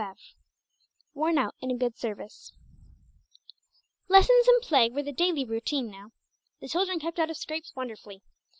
[0.01, 0.33] XV
[1.13, 2.53] "WORN OUT IN A GOOD SERVICE"
[4.07, 6.09] Lessons and play were the daily routine now.
[6.59, 8.23] The children kept out of scrapes wonderfully.